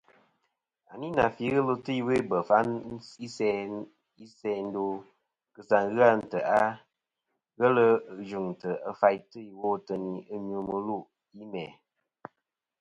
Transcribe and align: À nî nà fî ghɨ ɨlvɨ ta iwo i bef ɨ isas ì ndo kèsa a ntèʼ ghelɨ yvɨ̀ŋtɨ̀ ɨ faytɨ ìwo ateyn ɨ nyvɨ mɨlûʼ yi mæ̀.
À 0.91 0.93
nî 1.01 1.09
nà 1.17 1.25
fî 1.35 1.45
ghɨ 1.51 1.59
ɨlvɨ 1.61 1.73
ta 1.85 1.91
iwo 1.99 2.11
i 2.19 2.21
bef 2.29 2.47
ɨ 2.59 2.59
isas 4.25 4.43
ì 4.59 4.63
ndo 4.67 4.83
kèsa 5.53 5.77
a 6.11 6.15
ntèʼ 6.23 6.75
ghelɨ 7.59 7.85
yvɨ̀ŋtɨ̀ 8.31 8.81
ɨ 8.89 8.91
faytɨ 8.99 9.37
ìwo 9.49 9.67
ateyn 9.77 10.05
ɨ 10.33 10.35
nyvɨ 10.47 10.59
mɨlûʼ 10.69 11.05
yi 11.35 11.43
mæ̀. 11.51 11.69